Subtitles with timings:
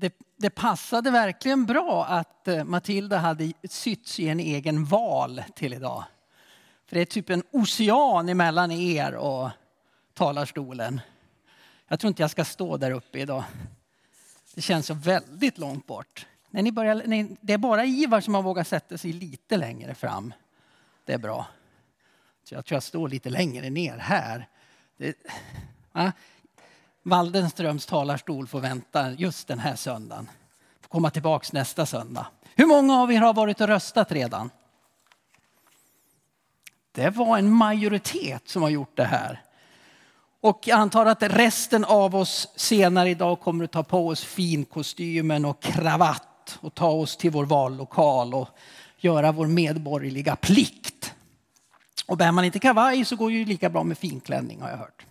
[0.00, 5.74] det, det passade verkligen bra att eh, Matilda hade sytts i en egen val till
[5.74, 6.04] idag.
[6.86, 9.50] För det är typ en ocean emellan er och
[10.14, 11.00] talarstolen.
[11.88, 13.44] Jag tror inte jag ska stå där uppe idag.
[14.54, 16.26] Det känns så väldigt långt bort.
[16.50, 19.94] När ni börjar, nej, det är bara Ivar som har vågat sätta sig lite längre
[19.94, 20.34] fram.
[21.04, 21.46] Det är bra.
[22.44, 24.48] Så jag tror jag står lite längre ner här.
[24.96, 25.16] Det,
[25.92, 26.12] ja.
[27.02, 30.30] Waldenströms talarstol får vänta just den här söndagen.
[30.80, 32.26] Får komma tillbaks nästa söndag.
[32.54, 34.50] Hur många av er har varit och röstat redan?
[36.92, 39.42] Det var en majoritet som har gjort det här.
[40.40, 45.44] Och jag antar att resten av oss senare idag kommer att ta på oss finkostymen
[45.44, 48.48] och kravatt och ta oss till vår vallokal och
[48.98, 51.14] göra vår medborgerliga plikt.
[52.06, 54.76] Och bär man inte kavaj så går det ju lika bra med finklänning har jag
[54.76, 55.06] hört.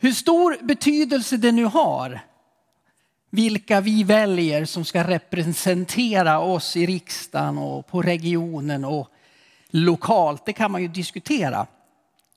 [0.00, 2.20] Hur stor betydelse det nu har
[3.30, 9.08] vilka vi väljer som ska representera oss i riksdagen och på regionen och
[9.70, 11.66] lokalt, det kan man ju diskutera.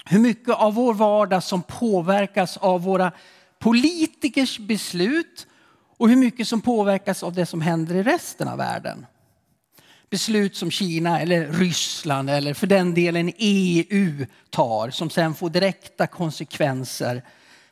[0.05, 3.11] Hur mycket av vår vardag som påverkas av våra
[3.59, 5.47] politikers beslut
[5.97, 9.05] och hur mycket som påverkas av det som händer i resten av världen.
[10.09, 16.07] Beslut som Kina eller Ryssland eller för den delen EU tar som sen får direkta
[16.07, 17.23] konsekvenser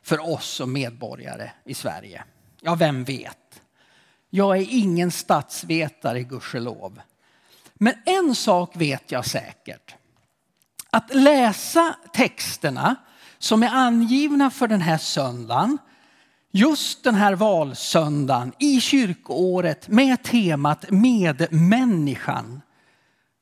[0.02, 2.24] för oss som medborgare i Sverige.
[2.60, 3.62] Ja, vem vet?
[4.30, 7.00] Jag är ingen statsvetare, gudskelov.
[7.74, 9.94] Men en sak vet jag säkert.
[10.90, 12.96] Att läsa texterna
[13.38, 15.78] som är angivna för den här söndagen,
[16.50, 22.62] just den här valsöndagen i kyrkoåret med temat medmänniskan.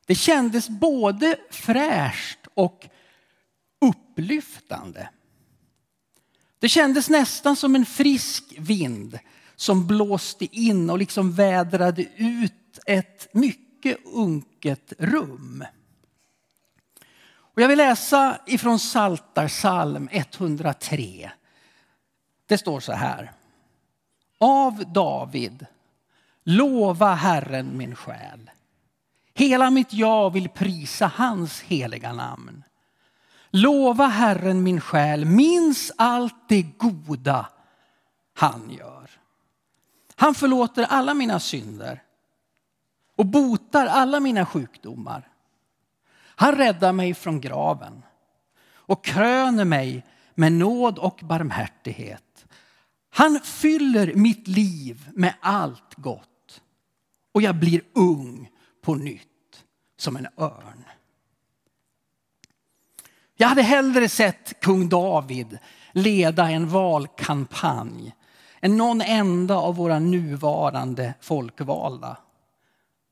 [0.06, 2.88] Det kändes både fräscht och
[3.80, 5.08] upplyftande.
[6.58, 9.18] Det kändes nästan som en frisk vind
[9.56, 15.64] som blåste in och liksom vädrade ut ett mycket unket rum.
[17.58, 21.30] Och jag vill läsa ifrån Saltarsalm 103.
[22.46, 23.32] Det står så här.
[24.38, 25.66] Av David,
[26.44, 28.50] lova Herren min själ.
[29.34, 32.64] Hela mitt jag vill prisa hans heliga namn.
[33.50, 37.48] Lova Herren min själ, minns allt det goda
[38.34, 39.10] han gör.
[40.16, 42.02] Han förlåter alla mina synder
[43.16, 45.28] och botar alla mina sjukdomar.
[46.18, 48.02] Han räddar mig från graven
[48.72, 52.46] och kröner mig med nåd och barmhärtighet.
[53.10, 56.62] Han fyller mitt liv med allt gott
[57.32, 58.50] och jag blir ung
[58.82, 59.64] på nytt
[59.96, 60.84] som en örn.
[63.40, 65.58] Jag hade hellre sett kung David
[65.92, 68.14] leda en valkampanj
[68.60, 72.16] än någon enda av våra nuvarande folkvalda.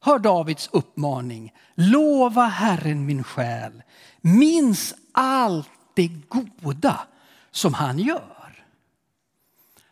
[0.01, 1.53] Hör Davids uppmaning.
[1.75, 3.83] Lova Herren min själ.
[4.21, 7.01] Minns allt det goda
[7.51, 8.65] som han gör.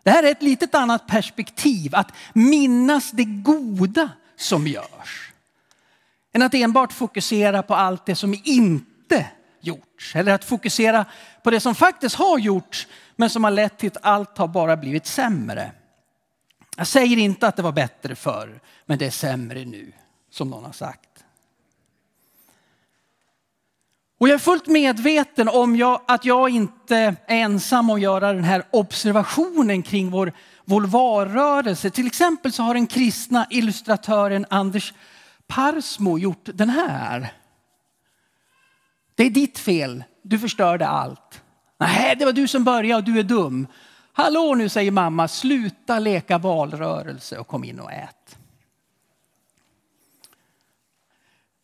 [0.02, 5.32] Det här är ett litet annat perspektiv, att minnas det goda som görs.
[6.32, 9.26] Än att enbart fokusera på allt det som inte
[9.66, 10.16] gjorts.
[10.16, 11.04] Eller att fokusera
[11.42, 12.86] på det som faktiskt har gjorts
[13.16, 15.72] men som har lett till att allt har bara blivit sämre.
[16.76, 19.92] Jag säger inte att det var bättre förr, men det är sämre nu,
[20.30, 21.14] som någon har sagt.
[24.18, 28.32] Och jag är fullt medveten om jag, att jag inte är ensam om att göra
[28.32, 30.32] den här observationen kring vår,
[30.64, 31.90] vår valrörelse.
[31.90, 34.94] Till exempel så har den kristna illustratören Anders
[35.46, 37.32] Parsmo gjort den här.
[39.14, 41.42] Det är ditt fel, du förstörde allt.
[41.78, 43.66] Nej, det var du som började och du är dum.
[44.12, 48.38] Hallå nu säger mamma, sluta leka valrörelse och kom in och ät.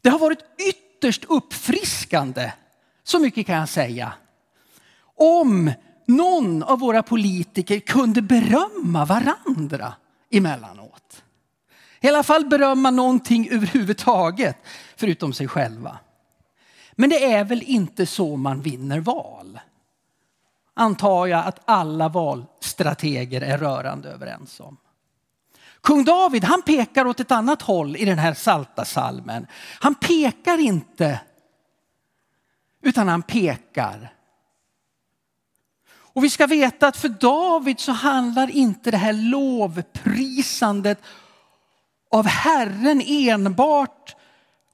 [0.00, 2.52] Det har varit ytterst uppfriskande,
[3.02, 4.12] så mycket kan jag säga.
[5.14, 5.72] Om
[6.06, 9.94] någon av våra politiker kunde berömma varandra
[10.30, 11.22] emellanåt.
[12.00, 14.56] I alla fall berömma någonting överhuvudtaget,
[14.96, 15.98] förutom sig själva.
[17.00, 19.60] Men det är väl inte så man vinner val?
[20.74, 24.76] Antar jag att alla valstrateger är rörande överens om.
[25.80, 29.46] Kung David han pekar åt ett annat håll i den här salta salmen.
[29.80, 31.20] Han pekar inte
[32.82, 34.12] utan han pekar.
[35.92, 41.02] Och vi ska veta att för David så handlar inte det här lovprisandet
[42.10, 44.16] av Herren enbart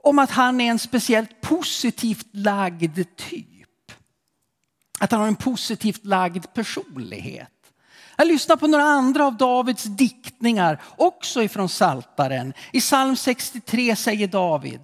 [0.07, 3.93] om att han är en speciellt positivt lagd typ.
[4.99, 7.51] Att han har en positivt lagd personlighet.
[8.17, 12.53] Jag lyssnar på några andra av Davids diktningar, också ifrån Saltaren.
[12.73, 14.81] I psalm 63 säger David,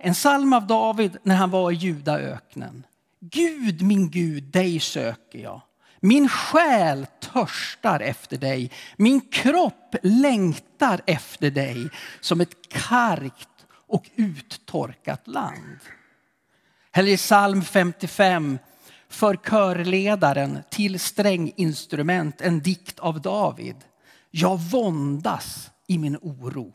[0.00, 2.86] en psalm av David när han var i Judaöknen.
[3.20, 5.60] Gud, min Gud, dig söker jag.
[6.00, 8.70] Min själ törstar efter dig.
[8.96, 11.88] Min kropp längtar efter dig
[12.20, 13.57] som ett kargt
[13.88, 15.78] och uttorkat land.
[16.92, 18.58] Eller i psalm 55
[19.08, 23.76] för körledaren till stränginstrument en dikt av David.
[24.30, 26.74] Jag våndas i min oro.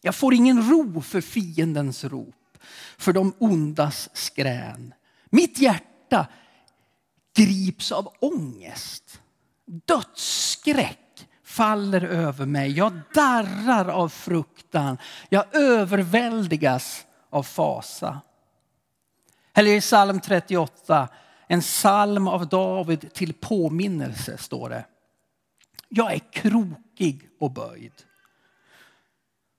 [0.00, 2.58] Jag får ingen ro för fiendens rop,
[2.98, 4.94] för de ondas skrän.
[5.30, 6.26] Mitt hjärta
[7.34, 9.20] grips av ångest.
[9.66, 11.07] Dödsskräck
[11.58, 12.70] faller över mig.
[12.70, 14.98] Jag darrar av fruktan.
[15.28, 18.20] Jag överväldigas av fasa.
[19.54, 21.08] Eller i psalm 38,
[21.46, 24.84] en psalm av David till påminnelse står det.
[25.88, 27.92] Jag är krokig och böjd.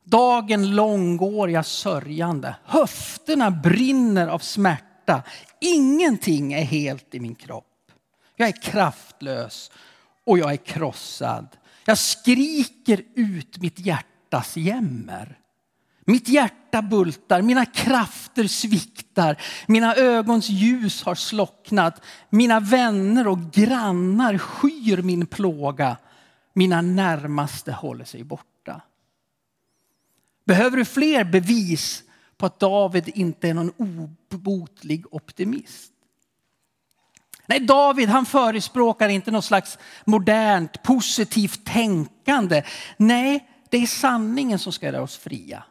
[0.03, 2.55] Dagen lång går jag sörjande.
[2.63, 5.23] Höfterna brinner av smärta.
[5.59, 7.91] Ingenting är helt i min kropp.
[8.35, 9.71] Jag är kraftlös
[10.25, 11.58] och jag är krossad.
[11.85, 15.39] Jag skriker ut mitt hjärtas jämmer.
[16.05, 22.01] Mitt hjärta bultar, mina krafter sviktar, mina ögons ljus har slocknat.
[22.29, 25.97] Mina vänner och grannar skyr min plåga.
[26.53, 28.81] Mina närmaste håller sig borta.
[30.45, 32.03] Behöver du fler bevis
[32.37, 35.91] på att David inte är någon obotlig optimist?
[37.49, 42.63] Nej, David han förespråkar inte något slags modernt positivt tänkande.
[42.97, 45.63] Nej, det är sanningen som ska göra oss fria.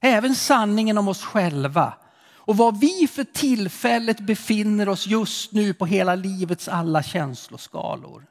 [0.00, 1.94] Även sanningen om oss själva
[2.34, 8.26] och var vi för tillfället befinner oss just nu på hela livets alla känsloskalor.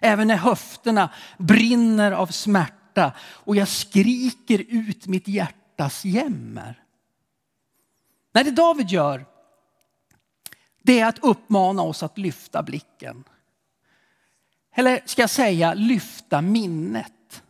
[0.00, 6.82] Även när höfterna brinner av smärta och jag skriker ut mitt hjärtas jämmer.
[8.34, 9.26] När det David gör,
[10.82, 13.24] det är att uppmana oss att lyfta blicken.
[14.74, 17.42] Eller ska jag säga lyfta minnet.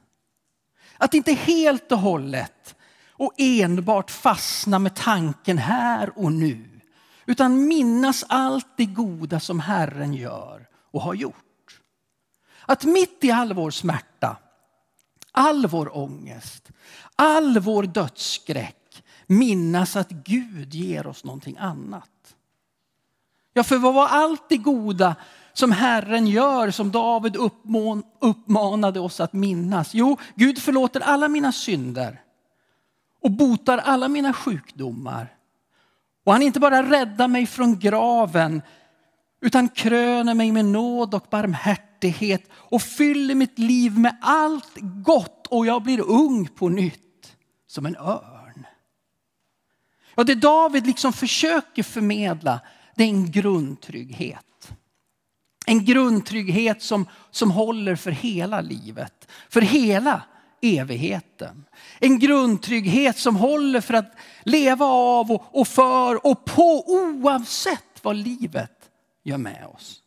[0.98, 2.74] Att inte helt och hållet
[3.10, 6.80] och enbart fastna med tanken här och nu.
[7.26, 11.80] Utan minnas allt det goda som Herren gör och har gjort.
[12.66, 14.36] Att mitt i all vår smärta,
[15.32, 16.70] all vår ångest,
[17.16, 22.36] all vår dödsskräck minnas att Gud ger oss någonting annat.
[23.52, 25.16] Ja, för vad var allt det goda
[25.52, 27.36] som Herren gör, som David
[28.20, 29.94] uppmanade oss att minnas?
[29.94, 32.20] Jo, Gud förlåter alla mina synder
[33.20, 35.36] och botar alla mina sjukdomar.
[36.24, 38.62] Och han inte bara räddar mig från graven
[39.40, 45.66] utan kröner mig med nåd och barmhärtighet och fyller mitt liv med allt gott och
[45.66, 48.66] jag blir ung på nytt som en örn.
[50.14, 52.60] Ja, det David liksom försöker förmedla
[52.94, 54.72] det är en grundtrygghet.
[55.66, 60.22] En grundtrygghet som, som håller för hela livet, för hela
[60.62, 61.64] evigheten.
[62.00, 64.12] En grundtrygghet som håller för att
[64.42, 68.90] leva av och, och för och på oavsett vad livet
[69.22, 70.02] gör med oss.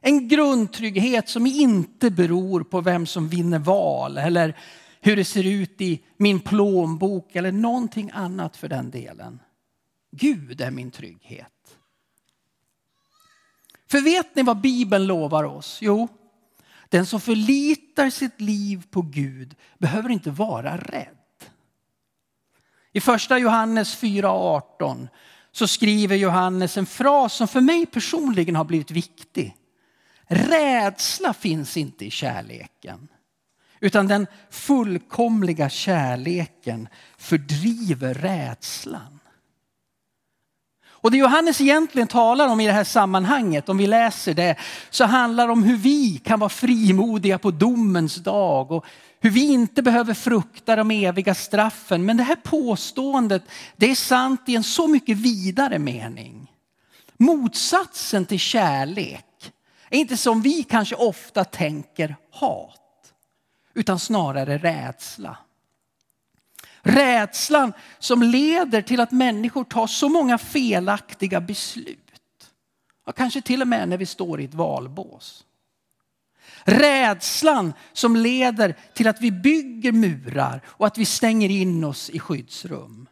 [0.00, 4.56] En grundtrygghet som inte beror på vem som vinner val eller
[5.00, 9.40] hur det ser ut i min plånbok eller någonting annat för den delen.
[10.10, 11.55] Gud är min trygghet.
[13.96, 15.78] För vet ni vad Bibeln lovar oss?
[15.80, 16.08] Jo,
[16.88, 21.44] den som förlitar sitt liv på Gud behöver inte vara rädd.
[22.92, 25.08] I första Johannes 4.18
[25.52, 29.56] så skriver Johannes en fras som för mig personligen har blivit viktig.
[30.26, 33.08] Rädsla finns inte i kärleken.
[33.80, 36.88] Utan den fullkomliga kärleken
[37.18, 39.15] fördriver rädslan.
[41.06, 44.56] Och det Johannes egentligen talar om i det här sammanhanget, om vi läser det,
[44.90, 48.84] så handlar det om hur vi kan vara frimodiga på domens dag och
[49.20, 52.04] hur vi inte behöver frukta de eviga straffen.
[52.04, 53.42] Men det här påståendet,
[53.76, 56.52] det är sant i en så mycket vidare mening.
[57.16, 59.52] Motsatsen till kärlek
[59.90, 63.12] är inte som vi kanske ofta tänker hat,
[63.74, 65.36] utan snarare rädsla.
[66.86, 72.50] Rädslan som leder till att människor tar så många felaktiga beslut.
[73.06, 75.44] Ja, kanske till och med när vi står i ett valbås.
[76.64, 82.18] Rädslan som leder till att vi bygger murar och att vi stänger in oss i
[82.18, 83.08] skyddsrum.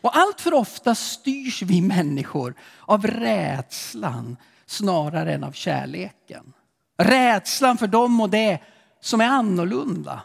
[0.00, 4.36] Och allt för ofta styrs vi människor av rädslan
[4.66, 6.52] snarare än av kärleken.
[6.98, 8.58] Rädslan för dem och det
[9.00, 10.22] som är annorlunda.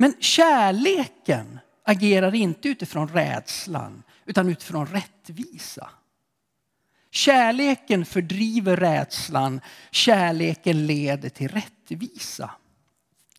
[0.00, 5.90] Men kärleken agerar inte utifrån rädslan utan utifrån rättvisa.
[7.10, 12.50] Kärleken fördriver rädslan, kärleken leder till rättvisa.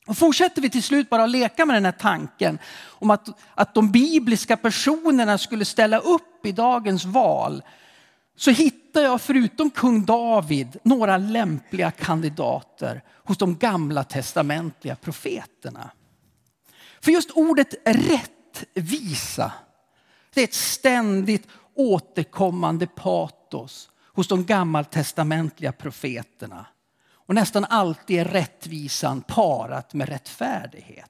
[0.07, 3.73] Och fortsätter vi till slut bara att leka med den här tanken om att, att
[3.73, 7.63] de bibliska personerna skulle ställa upp i dagens val
[8.35, 15.91] så hittar jag förutom kung David några lämpliga kandidater hos de gamla testamentliga profeterna.
[17.01, 19.51] För just ordet rättvisa,
[20.33, 26.65] det är ett ständigt återkommande patos hos de gammaltestamentliga profeterna.
[27.13, 31.07] Och nästan alltid är rättvisan parat med rättfärdighet.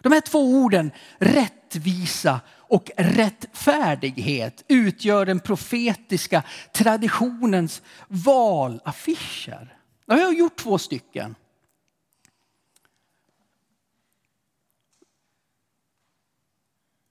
[0.00, 6.42] De här två orden, rättvisa och rättfärdighet, utgör den profetiska
[6.72, 9.76] traditionens valaffischer.
[10.06, 11.34] Jag har gjort två stycken.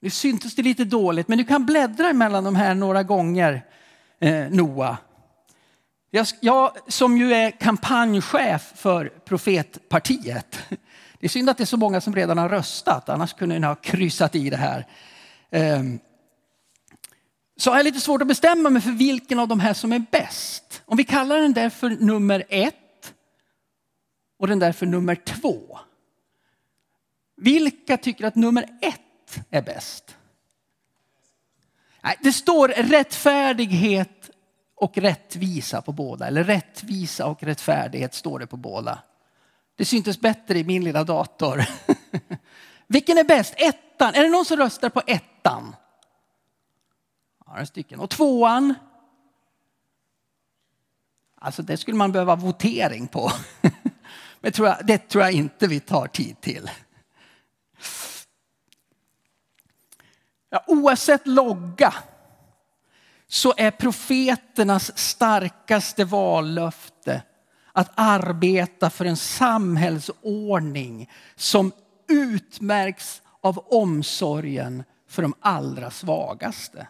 [0.06, 3.66] Nu syntes det lite dåligt, men du kan bläddra mellan de här några gånger,
[4.20, 4.98] eh, Noa.
[6.12, 10.60] Jag, jag, som ju är kampanjchef för Profetpartiet.
[11.20, 13.68] Det är synd att det är så många som redan har röstat, annars kunde ni
[13.68, 14.88] ha kryssat i det här.
[15.50, 15.84] Eh,
[17.58, 20.06] så har jag lite svårt att bestämma mig för vilken av de här som är
[20.12, 20.82] bäst.
[20.86, 23.14] Om vi kallar den där för nummer ett
[24.40, 25.80] och den där för nummer två.
[27.38, 29.02] Vilka tycker att nummer ett
[29.50, 30.18] är bäst?
[32.04, 34.30] Nej, det står rättfärdighet
[34.76, 36.28] och rättvisa på båda.
[36.28, 39.00] Eller rättvisa och rättfärdighet står det på båda.
[39.76, 41.66] Det syntes bättre i min lilla dator.
[42.88, 43.54] Vilken är bäst?
[43.58, 44.14] Ettan.
[44.14, 45.76] Är det någon som röstar på ettan?
[47.48, 48.00] Några stycken.
[48.00, 48.74] Och tvåan?
[51.36, 53.32] Alltså det skulle man behöva votering på.
[54.40, 54.52] Men
[54.84, 56.70] det tror jag inte vi tar tid till.
[60.56, 61.94] Ja, oavsett logga
[63.28, 67.22] så är profeternas starkaste vallöfte
[67.74, 71.72] att arbeta för en samhällsordning som
[72.10, 76.88] utmärks av omsorgen för de allra svagaste.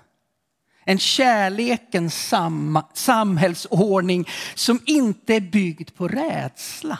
[0.83, 6.99] En kärlekens sam samhällsordning som inte är byggd på rädsla.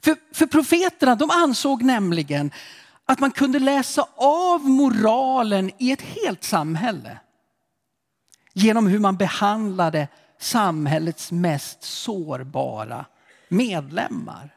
[0.00, 2.50] För, för profeterna de ansåg nämligen
[3.12, 7.18] att man kunde läsa av moralen i ett helt samhälle
[8.52, 13.04] genom hur man behandlade samhällets mest sårbara
[13.48, 14.54] medlemmar.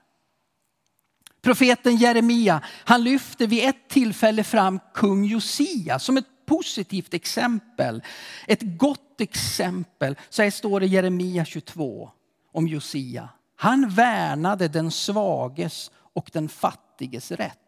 [1.42, 8.04] Profeten Jeremia han lyfter vid ett tillfälle fram kung Josia som ett positivt exempel.
[8.48, 10.16] Ett gott exempel.
[10.30, 12.10] Så här står det i Jeremia 22
[12.52, 13.30] om Josia.
[13.56, 17.65] Han värnade den svages och den fattiges rätt.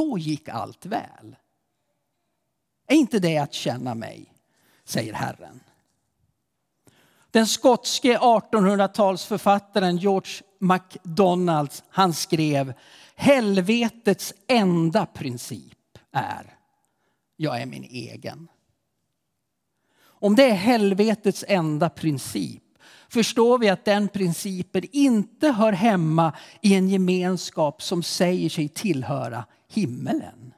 [0.00, 1.36] Då gick allt väl.
[2.86, 4.32] Är inte det att känna mig,
[4.84, 5.60] säger Herren.
[7.30, 12.74] Den skotske 1800-talsförfattaren George MacDonalds han skrev
[13.14, 16.56] helvetets enda princip är
[17.36, 18.48] jag är min egen.
[20.00, 22.69] Om det är helvetets enda princip
[23.10, 29.44] förstår vi att den principen inte hör hemma i en gemenskap som säger sig tillhöra
[29.68, 30.54] himmelen.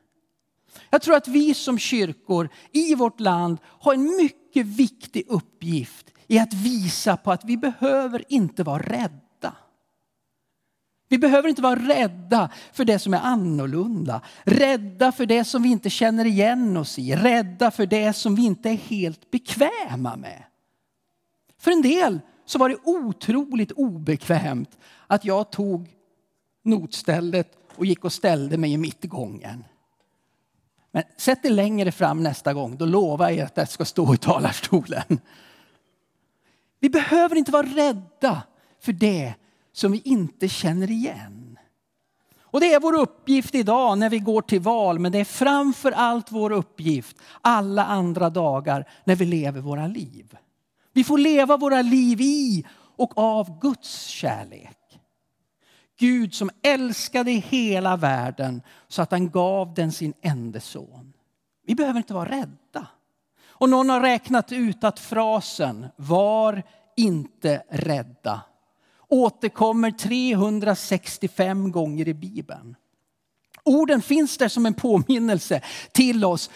[0.91, 6.39] Jag tror att vi som kyrkor i vårt land har en mycket viktig uppgift i
[6.39, 9.57] att visa på att vi behöver inte vara rädda.
[11.09, 14.21] Vi behöver inte vara rädda för det som är annorlunda.
[14.45, 17.17] Rädda för det som vi inte känner igen oss i.
[17.17, 20.43] Rädda för det som vi inte är helt bekväma med.
[21.59, 25.91] För en del så var det otroligt obekvämt att jag tog
[26.63, 29.65] notstället och gick och ställde mig i mittgången.
[30.91, 34.17] Men sätt det längre fram nästa gång, då lovar jag att jag ska stå i
[34.17, 35.21] talarstolen.
[36.81, 38.43] Vi behöver inte vara rädda
[38.81, 39.35] för det
[39.73, 41.59] som vi inte känner igen.
[42.41, 45.93] Och det är vår uppgift idag när vi går till val, men det är framför
[45.93, 50.37] allt vår uppgift alla andra dagar när vi lever våra liv.
[50.93, 52.65] Vi får leva våra liv i
[52.97, 54.79] och av Guds kärlek.
[55.99, 61.13] Gud som älskade hela världen så att han gav den sin enda son.
[61.67, 62.87] Vi behöver inte vara rädda.
[63.45, 66.63] Och någon har räknat ut att frasen var
[66.97, 68.43] inte rädda
[69.13, 72.77] återkommer 365 gånger i Bibeln.
[73.65, 75.61] Orden finns där som en påminnelse
[75.93, 76.51] till oss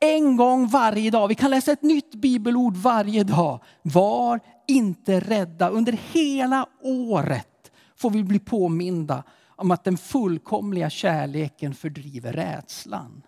[0.00, 1.28] en gång varje dag.
[1.28, 3.62] Vi kan läsa ett nytt bibelord varje dag.
[3.82, 5.68] Var inte rädda.
[5.68, 9.22] Under hela året får vi bli påminda
[9.56, 13.22] om att den fullkomliga kärleken fördriver rädslan.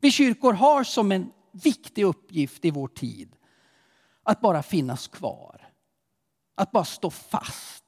[0.00, 3.36] Vi kyrkor har som en viktig uppgift i vår tid
[4.22, 5.68] att bara finnas kvar.
[6.54, 7.84] Att bara stå fast.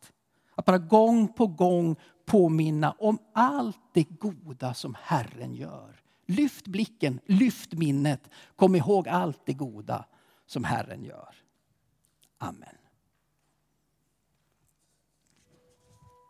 [0.54, 1.96] Att bara gång på gång
[2.26, 6.03] påminna om allt det goda som Herren gör.
[6.26, 10.04] Lyft blicken, lyft minnet, kom ihåg allt det goda
[10.46, 11.34] som Herren gör.
[12.38, 12.83] Amen.